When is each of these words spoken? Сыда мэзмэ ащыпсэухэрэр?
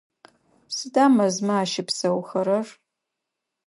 Сыда 0.75 1.05
мэзмэ 1.15 1.53
ащыпсэухэрэр? 1.63 2.67